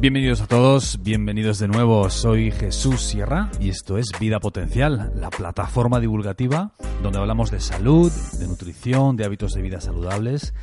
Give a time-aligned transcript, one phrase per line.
[0.00, 2.08] Bienvenidos a todos, bienvenidos de nuevo.
[2.08, 8.10] Soy Jesús Sierra y esto es Vida Potencial, la plataforma divulgativa donde hablamos de salud,
[8.38, 10.54] de nutrición, de hábitos de vida saludables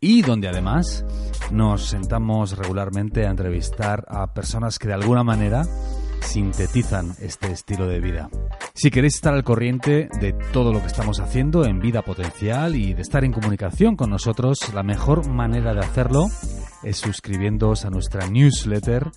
[0.00, 1.04] y donde además
[1.52, 5.62] nos sentamos regularmente a entrevistar a personas que de alguna manera
[6.20, 8.28] sintetizan este estilo de vida.
[8.74, 12.94] Si queréis estar al corriente de todo lo que estamos haciendo en Vida Potencial y
[12.94, 16.26] de estar en comunicación con nosotros, la mejor manera de hacerlo
[16.92, 19.10] suscribiéndoos a nuestra newsletter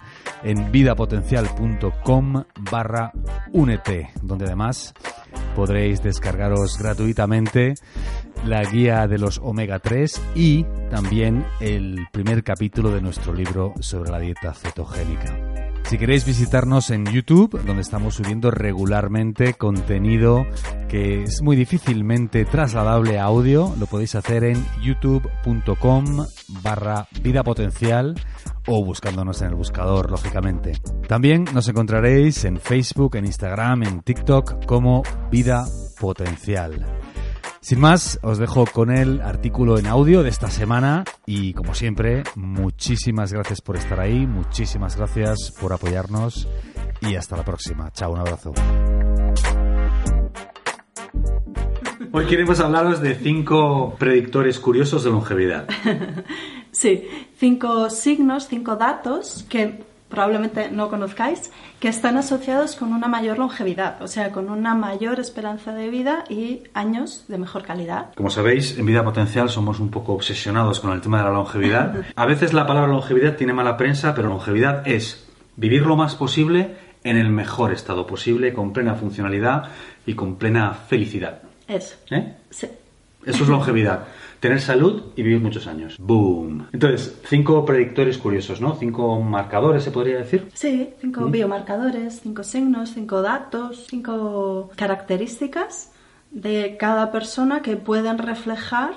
[0.43, 3.11] en vidapotencial.com barra
[3.51, 4.93] únete, donde además
[5.55, 7.75] podréis descargaros gratuitamente
[8.45, 14.11] la guía de los omega 3 y también el primer capítulo de nuestro libro sobre
[14.11, 15.35] la dieta cetogénica.
[15.83, 20.45] Si queréis visitarnos en YouTube, donde estamos subiendo regularmente contenido
[20.93, 26.27] que es muy difícilmente trasladable a audio, lo podéis hacer en youtube.com
[26.61, 28.13] barra vida potencial
[28.67, 30.73] o buscándonos en el buscador, lógicamente.
[31.07, 35.65] También nos encontraréis en Facebook, en Instagram, en TikTok como Vida
[35.99, 36.85] Potencial.
[37.59, 42.21] Sin más, os dejo con el artículo en audio de esta semana y como siempre,
[42.35, 46.47] muchísimas gracias por estar ahí, muchísimas gracias por apoyarnos
[47.01, 47.89] y hasta la próxima.
[47.93, 48.53] Chao, un abrazo.
[52.15, 55.67] Hoy queremos hablaros de cinco predictores curiosos de longevidad.
[56.71, 63.37] Sí, cinco signos, cinco datos que probablemente no conozcáis, que están asociados con una mayor
[63.37, 68.13] longevidad, o sea, con una mayor esperanza de vida y años de mejor calidad.
[68.15, 71.95] Como sabéis, en Vida Potencial somos un poco obsesionados con el tema de la longevidad.
[72.15, 75.27] A veces la palabra longevidad tiene mala prensa, pero longevidad es
[75.57, 79.69] vivir lo más posible en el mejor estado posible, con plena funcionalidad
[80.07, 81.52] y con plena felicidad.
[81.67, 81.95] Eso.
[82.11, 82.33] ¿Eh?
[82.49, 82.67] Sí.
[83.25, 84.07] Eso es longevidad.
[84.39, 85.95] Tener salud y vivir muchos años.
[85.97, 86.67] Boom.
[86.73, 88.75] Entonces, cinco predictores curiosos, ¿no?
[88.75, 90.49] Cinco marcadores, se podría decir.
[90.53, 91.31] Sí, cinco ¿Mm?
[91.31, 95.91] biomarcadores, cinco signos, cinco datos, cinco características
[96.31, 98.91] de cada persona que pueden reflejar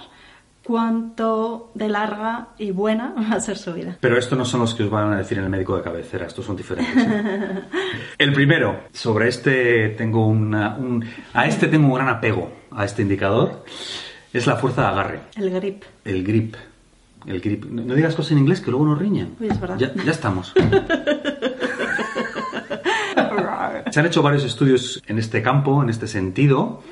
[0.66, 3.96] cuánto de larga y buena va a ser su vida.
[4.00, 6.26] Pero estos no son los que os van a decir en el médico de cabecera,
[6.26, 6.96] estos son diferentes.
[6.96, 7.62] ¿eh?
[8.18, 13.02] el primero, sobre este tengo una, un, a este tengo un gran apego, a este
[13.02, 13.64] indicador,
[14.32, 15.20] es la fuerza de agarre.
[15.36, 15.84] El grip.
[16.04, 16.56] El grip.
[17.26, 17.64] El grip.
[17.66, 19.36] No, no digas cosas en inglés que luego nos riñan.
[19.38, 19.78] Uy, es verdad.
[19.78, 20.52] Ya, ya estamos.
[23.90, 26.82] se han hecho varios estudios en este campo, en este sentido,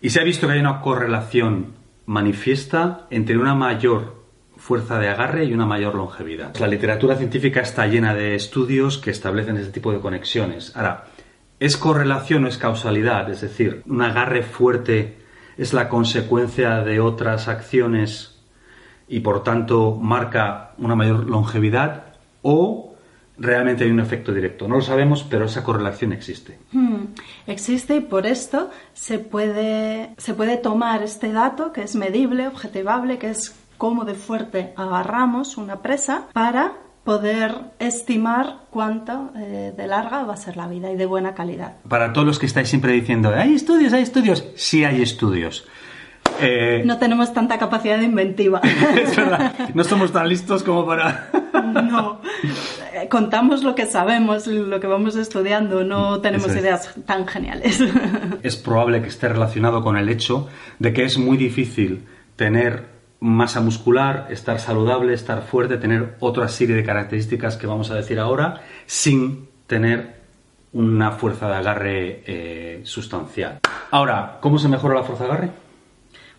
[0.00, 4.24] y se ha visto que hay una correlación manifiesta entre una mayor
[4.56, 6.56] fuerza de agarre y una mayor longevidad.
[6.56, 10.74] La literatura científica está llena de estudios que establecen este tipo de conexiones.
[10.76, 11.06] Ahora,
[11.60, 13.28] ¿es correlación o es causalidad?
[13.30, 15.18] Es decir, un agarre fuerte
[15.56, 18.42] es la consecuencia de otras acciones
[19.08, 22.93] y por tanto marca una mayor longevidad o
[23.38, 24.68] realmente hay un efecto directo.
[24.68, 26.58] No lo sabemos, pero esa correlación existe.
[26.72, 27.06] Hmm,
[27.46, 33.18] Existe y por esto se puede, se puede tomar este dato que es medible, objetivable,
[33.18, 36.72] que es cómo de fuerte agarramos una presa para
[37.02, 41.74] poder estimar cuánto eh, de larga va a ser la vida y de buena calidad.
[41.86, 45.66] Para todos los que estáis siempre diciendo, hay estudios, hay estudios, sí hay estudios.
[46.40, 48.60] Eh, No tenemos tanta capacidad de inventiva.
[48.96, 51.28] es verdad, no somos tan listos como para...
[51.64, 52.20] no.
[53.08, 56.62] Contamos lo que sabemos, lo que vamos estudiando, no tenemos Eso es.
[56.62, 57.80] ideas tan geniales.
[58.42, 60.48] es probable que esté relacionado con el hecho
[60.78, 62.06] de que es muy difícil
[62.36, 67.94] tener masa muscular, estar saludable, estar fuerte, tener otra serie de características que vamos a
[67.94, 70.16] decir ahora, sin tener
[70.74, 73.60] una fuerza de agarre eh, sustancial.
[73.90, 75.50] Ahora, ¿cómo se mejora la fuerza de agarre?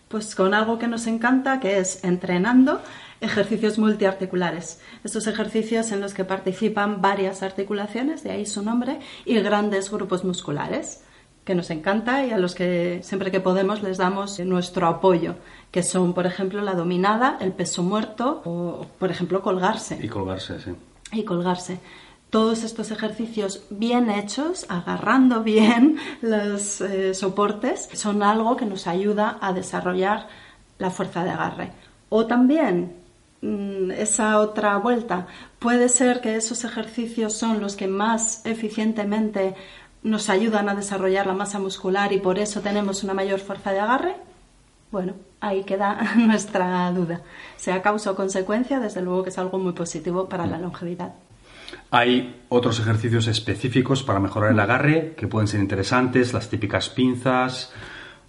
[0.08, 2.80] Pues con algo que nos encanta, que es entrenando
[3.20, 4.80] ejercicios multiarticulares.
[5.04, 10.24] Estos ejercicios en los que participan varias articulaciones, de ahí su nombre, y grandes grupos
[10.24, 11.02] musculares,
[11.46, 15.36] que nos encanta y a los que siempre que podemos les damos nuestro apoyo,
[15.70, 20.60] que son, por ejemplo, la dominada, el peso muerto o, por ejemplo, colgarse Y colgarse,
[20.60, 20.72] sí.
[21.12, 21.78] y colgarse.
[22.30, 29.38] Todos estos ejercicios bien hechos, agarrando bien los eh, soportes, son algo que nos ayuda
[29.40, 30.26] a desarrollar
[30.78, 31.70] la fuerza de agarre.
[32.08, 32.96] O también,
[33.42, 35.26] esa otra vuelta,
[35.58, 39.54] puede ser que esos ejercicios son los que más eficientemente
[40.02, 43.80] nos ayudan a desarrollar la masa muscular y por eso tenemos una mayor fuerza de
[43.80, 44.14] agarre.
[44.90, 47.22] Bueno, ahí queda nuestra duda.
[47.56, 51.14] Sea causa o consecuencia, desde luego que es algo muy positivo para la longevidad.
[51.90, 57.72] Hay otros ejercicios específicos para mejorar el agarre que pueden ser interesantes, las típicas pinzas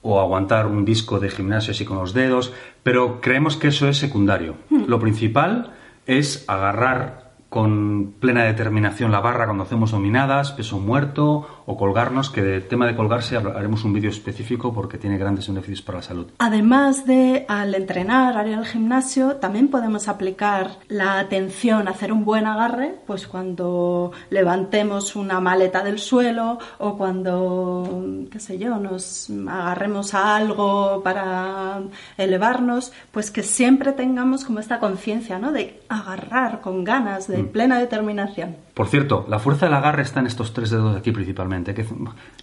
[0.01, 2.53] o aguantar un disco de gimnasio así con los dedos,
[2.83, 4.55] pero creemos que eso es secundario.
[4.69, 5.71] Lo principal
[6.05, 12.41] es agarrar con plena determinación la barra cuando hacemos dominadas, peso muerto o colgarnos, que
[12.41, 16.27] del tema de colgarse haremos un vídeo específico porque tiene grandes beneficios para la salud.
[16.39, 22.23] Además de al entrenar, al ir al gimnasio, también podemos aplicar la atención, hacer un
[22.23, 29.29] buen agarre, pues cuando levantemos una maleta del suelo o cuando, qué sé yo, nos
[29.29, 31.81] agarremos a algo para
[32.17, 35.51] elevarnos, pues que siempre tengamos como esta conciencia, ¿no?
[35.51, 37.47] De agarrar con ganas, de Mm.
[37.49, 38.55] plena determinación.
[38.77, 41.73] Por cierto, la fuerza del agarre está en estos tres dedos de aquí principalmente.
[41.73, 41.83] Que...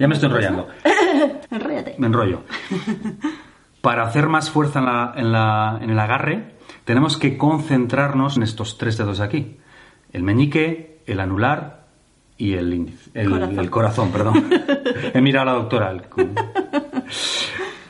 [0.00, 0.66] Ya me estoy enrollando.
[1.52, 1.94] Enróllate.
[1.96, 2.40] Me enrollo.
[3.81, 4.81] Para hacer más fuerza
[5.14, 5.28] en,
[5.90, 9.58] el agarre, tenemos que concentrarnos en estos tres dedos de aquí.
[10.12, 11.86] El meñique, el anular
[12.36, 13.12] y el índice.
[13.14, 14.50] El corazón, perdón.
[15.14, 15.94] He mirado a la doctora.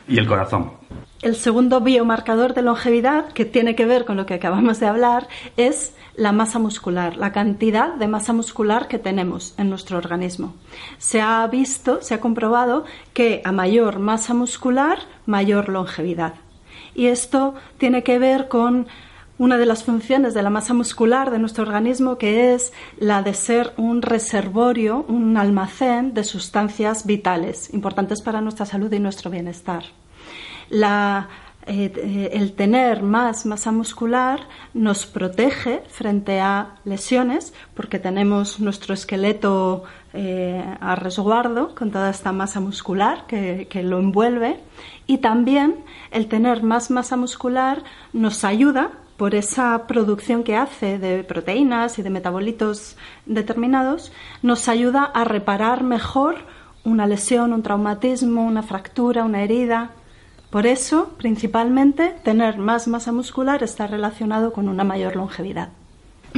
[0.07, 0.73] y el corazón.
[1.25, 5.27] El segundo biomarcador de longevidad, que tiene que ver con lo que acabamos de hablar,
[5.57, 10.53] es la masa muscular, la cantidad de masa muscular que tenemos en nuestro organismo.
[10.99, 12.85] Se ha visto, se ha comprobado
[13.15, 16.35] que a mayor masa muscular, mayor longevidad.
[16.95, 18.87] Y esto tiene que ver con
[19.39, 23.33] una de las funciones de la masa muscular de nuestro organismo, que es la de
[23.33, 29.85] ser un reservorio, un almacén de sustancias vitales, importantes para nuestra salud y nuestro bienestar.
[31.67, 34.41] Eh, eh, el tener más masa muscular
[34.75, 42.33] nos protege frente a lesiones porque tenemos nuestro esqueleto eh, a resguardo con toda esta
[42.33, 44.61] masa muscular que, lo envuelve
[45.07, 45.77] y también
[46.11, 47.83] el tener más masa muscular
[48.13, 54.13] nos ayuda por esa producción que hace de proteínas y de metabolitos determinados,
[54.43, 56.37] nos ayuda a reparar mejor
[56.85, 59.93] una lesión, un traumatismo, una fractura, una herida.
[60.55, 65.71] Por eso, principalmente, tener más masa muscular está relacionado con una mayor longevidad.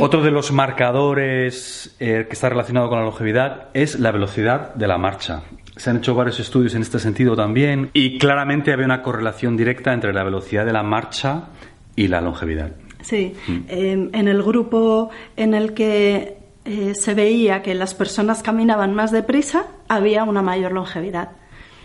[0.00, 4.86] Otro de los marcadores eh, que está relacionado con la longevidad es la velocidad de
[4.86, 5.42] la marcha.
[5.76, 9.92] Se han hecho varios estudios en este sentido también y claramente había una correlación directa
[9.92, 11.48] entre la velocidad de la marcha
[11.94, 12.70] y la longevidad.
[13.02, 13.64] Sí, mm.
[13.68, 19.66] en el grupo en el que eh, se veía que las personas caminaban más deprisa,
[19.88, 21.32] había una mayor longevidad.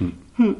[0.01, 0.44] Mm.
[0.44, 0.56] Mm.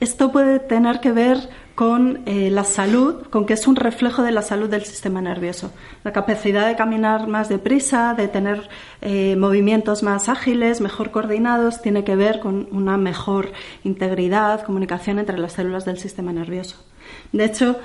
[0.00, 4.30] Esto puede tener que ver con eh, la salud, con que es un reflejo de
[4.30, 5.72] la salud del sistema nervioso.
[6.04, 8.68] La capacidad de caminar más deprisa, de tener
[9.00, 13.52] eh, movimientos más ágiles, mejor coordinados, tiene que ver con una mejor
[13.84, 16.76] integridad, comunicación entre las células del sistema nervioso.
[17.32, 17.76] De hecho,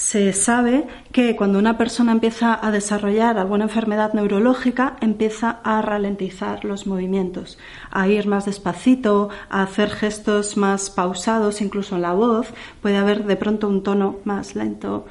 [0.00, 6.64] se sabe que cuando una persona empieza a desarrollar alguna enfermedad neurológica, empieza a ralentizar
[6.64, 7.58] los movimientos,
[7.90, 12.46] a ir más despacito, a hacer gestos más pausados, incluso en la voz.
[12.80, 15.04] Puede haber de pronto un tono más lento,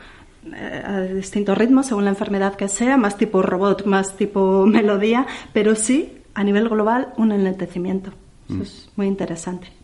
[0.51, 5.27] eh, a distintos ritmos, según la enfermedad que sea, más tipo robot, más tipo melodía,
[5.53, 8.09] pero sí, a nivel global, un enlentecimiento.
[8.49, 8.61] Eso mm.
[8.63, 9.78] es muy interesante.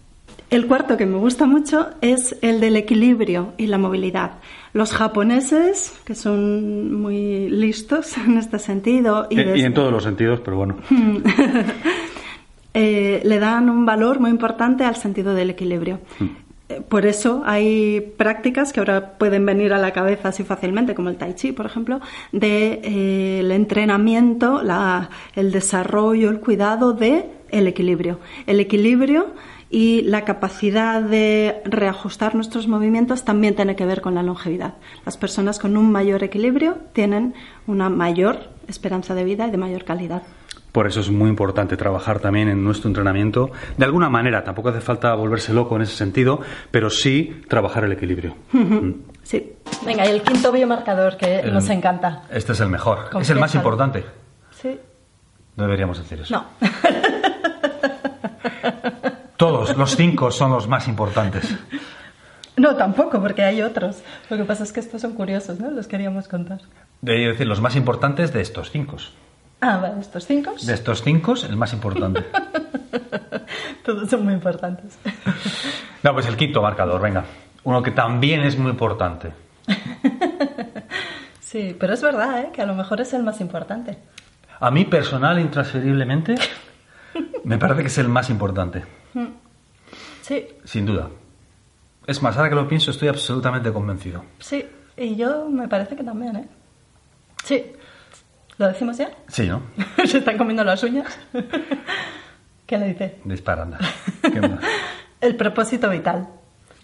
[0.50, 4.34] El cuarto que me gusta mucho es el del equilibrio y la movilidad.
[4.74, 9.28] Los japoneses, que son muy listos en este sentido.
[9.30, 10.78] Y, en todos los sentidos, pero bueno.
[12.78, 16.02] Eh, le dan un valor muy importante al sentido del equilibrio.
[16.20, 16.26] Hmm.
[16.68, 21.10] Eh, por eso hay prácticas que ahora pueden venir a la cabeza así fácilmente, como
[21.10, 22.02] el tai chi, por ejemplo,
[22.34, 24.62] de eh, el entrenamiento,
[25.36, 28.20] el desarrollo, el cuidado de el equilibrio.
[28.48, 29.34] El equilibrio
[29.70, 34.76] y la capacidad de reajustar nuestros movimientos también tiene que ver con la longevidad.
[35.06, 37.34] Las personas con un mayor equilibrio tienen
[37.68, 40.24] una mayor esperanza de vida y de mayor calidad.
[40.72, 43.50] Por eso es muy importante trabajar también en nuestro entrenamiento.
[43.78, 47.94] De alguna manera, tampoco hace falta volverse loco en ese sentido, pero sí trabajar el
[47.94, 48.36] equilibrio.
[48.52, 48.92] Mm.
[49.24, 49.54] Sí.
[49.86, 52.24] Venga, y el quinto biomarcador que nos encanta.
[52.30, 53.10] Este es el mejor.
[53.20, 54.04] Es el más importante.
[54.52, 54.78] Sí.
[55.56, 56.34] No deberíamos decir eso.
[56.34, 56.46] No.
[59.38, 61.56] Todos, los cinco son los más importantes.
[62.58, 64.02] No, tampoco, porque hay otros.
[64.30, 65.70] Lo que pasa es que estos son curiosos, ¿no?
[65.72, 66.62] Los queríamos contar.
[67.02, 68.98] Debería decir los más importantes de estos cinco.
[69.60, 70.54] Ah, vale, estos cinco.
[70.62, 72.24] De estos cinco, el más importante.
[73.86, 74.98] Todos son muy importantes.
[76.04, 77.26] no, pues el quinto marcador, venga.
[77.64, 79.32] Uno que también es muy importante.
[81.40, 82.50] sí, pero es verdad, ¿eh?
[82.54, 83.98] Que a lo mejor es el más importante.
[84.60, 86.36] A mí personal, intransferiblemente,
[87.46, 88.84] me parece que es el más importante.
[90.22, 90.48] Sí.
[90.64, 91.10] Sin duda.
[92.08, 94.24] Es más, ahora que lo pienso, estoy absolutamente convencido.
[94.40, 94.66] Sí,
[94.98, 96.48] y yo me parece que también, ¿eh?
[97.44, 97.64] Sí.
[98.58, 99.12] ¿Lo decimos ya?
[99.28, 99.62] Sí, ¿no?
[100.06, 101.20] Se están comiendo las uñas.
[102.66, 103.20] ¿Qué le dice?
[103.24, 103.68] Dispara,
[105.22, 106.28] El propósito vital.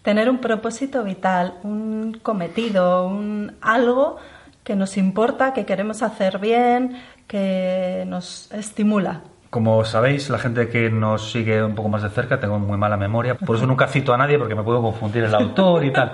[0.04, 4.18] Tener un propósito vital, un cometido, un algo
[4.64, 9.22] que nos importa, que queremos hacer bien, que nos estimula.
[9.52, 12.96] Como sabéis, la gente que nos sigue un poco más de cerca, tengo muy mala
[12.96, 16.14] memoria, por eso nunca cito a nadie porque me puedo confundir el autor y tal.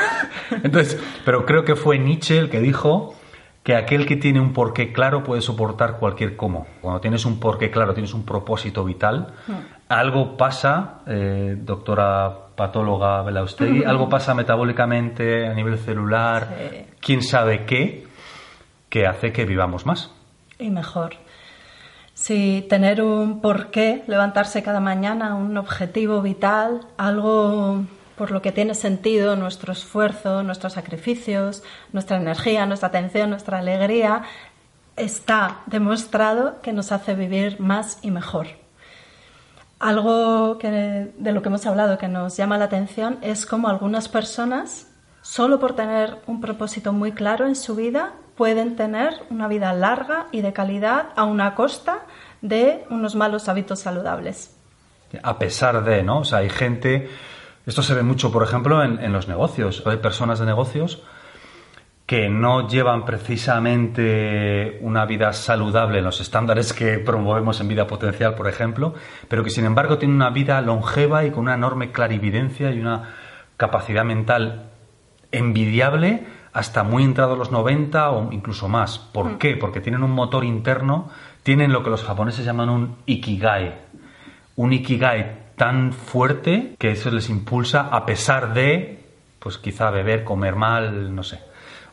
[0.50, 3.14] Entonces, pero creo que fue Nietzsche el que dijo
[3.62, 6.66] que aquel que tiene un porqué claro puede soportar cualquier cómo.
[6.80, 9.52] Cuando tienes un porqué claro, tienes un propósito vital, hmm.
[9.88, 16.48] algo pasa, eh, doctora patóloga Belaustegui, algo pasa metabólicamente a nivel celular,
[17.00, 18.08] quién sabe qué,
[18.88, 20.12] que hace que vivamos más.
[20.58, 21.14] Y mejor.
[22.14, 27.84] Si tener un porqué, levantarse cada mañana, un objetivo vital, algo
[28.16, 34.22] por lo que tiene sentido nuestro esfuerzo, nuestros sacrificios, nuestra energía, nuestra atención, nuestra alegría,
[34.96, 38.46] está demostrado que nos hace vivir más y mejor.
[39.80, 44.08] Algo que, de lo que hemos hablado que nos llama la atención es cómo algunas
[44.08, 44.86] personas,
[45.20, 50.26] solo por tener un propósito muy claro en su vida, pueden tener una vida larga
[50.32, 52.00] y de calidad a una costa
[52.42, 54.56] de unos malos hábitos saludables.
[55.22, 56.20] A pesar de, ¿no?
[56.20, 57.08] O sea, hay gente
[57.66, 59.82] esto se ve mucho, por ejemplo, en, los negocios.
[59.86, 61.02] Hay personas de negocios
[62.04, 68.34] que no llevan precisamente una vida saludable en los estándares que promovemos en vida potencial,
[68.34, 68.92] por ejemplo,
[69.28, 73.14] pero que sin embargo tienen una vida longeva y con una enorme clarividencia y una
[73.56, 74.70] capacidad mental
[75.32, 78.98] envidiable hasta muy entrados los 90 o incluso más.
[78.98, 79.38] ¿Por mm.
[79.38, 79.56] qué?
[79.56, 81.10] Porque tienen un motor interno,
[81.42, 83.74] tienen lo que los japoneses llaman un ikigai.
[84.56, 89.04] Un ikigai tan fuerte que eso les impulsa a pesar de,
[89.40, 91.40] pues quizá beber, comer mal, no sé,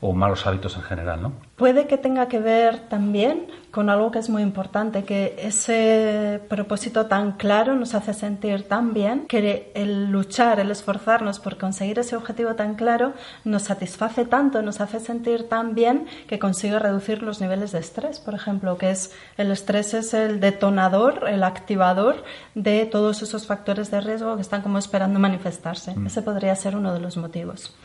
[0.02, 1.34] o malos hábitos en general, ¿no?
[1.56, 7.06] Puede que tenga que ver también con algo que es muy importante, que ese propósito
[7.06, 12.16] tan claro nos hace sentir tan bien que el luchar, el esforzarnos por conseguir ese
[12.16, 17.40] objetivo tan claro nos satisface tanto, nos hace sentir tan bien que consigue reducir los
[17.40, 22.24] niveles de estrés, por ejemplo, que es el estrés es el detonador, el activador
[22.56, 25.96] de todos esos factores de riesgo que están como esperando manifestarse.
[25.96, 26.08] Mm.
[26.08, 27.76] Ese podría ser uno de los motivos.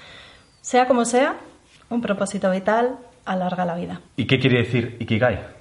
[0.62, 1.36] Sea como sea,
[1.90, 4.00] un propósito vital alarga la vida.
[4.16, 5.56] ¿Y qué quiere decir Ikigai?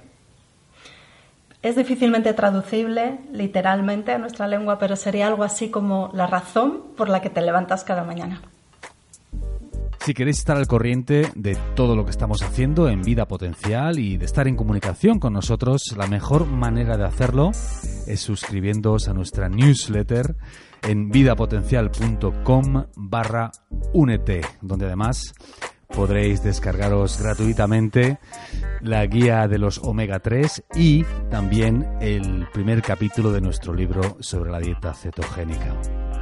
[1.62, 7.08] Es difícilmente traducible literalmente a nuestra lengua, pero sería algo así como la razón por
[7.08, 8.40] la que te levantas cada mañana.
[10.06, 14.16] Si queréis estar al corriente de todo lo que estamos haciendo en Vida Potencial y
[14.16, 17.50] de estar en comunicación con nosotros, la mejor manera de hacerlo
[18.06, 20.36] es suscribiéndoos a nuestra newsletter
[20.82, 23.50] en vidapotencial.com barra
[23.92, 25.34] únete, donde además
[25.88, 28.18] podréis descargaros gratuitamente
[28.80, 34.50] la guía de los omega 3 y también el primer capítulo de nuestro libro sobre
[34.50, 35.74] la dieta cetogénica.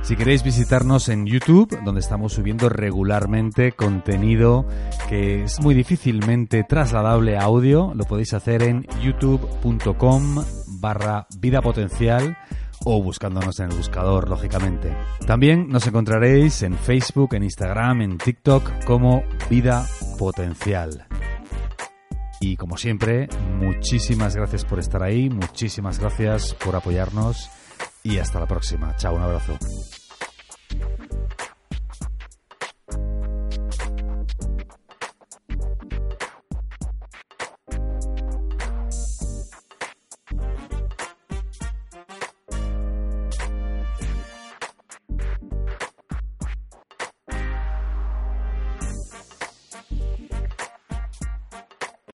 [0.03, 4.67] Si queréis visitarnos en YouTube, donde estamos subiendo regularmente contenido
[5.09, 10.45] que es muy difícilmente trasladable a audio, lo podéis hacer en youtube.com
[10.81, 11.27] barra
[11.63, 12.37] potencial
[12.85, 14.97] o buscándonos en el buscador, lógicamente.
[15.27, 19.87] También nos encontraréis en Facebook, en Instagram, en TikTok como Vida
[20.19, 21.07] Potencial.
[22.41, 23.29] Y como siempre,
[23.59, 27.51] muchísimas gracias por estar ahí, muchísimas gracias por apoyarnos
[28.03, 28.95] y hasta la próxima.
[28.97, 29.59] Chao, un abrazo.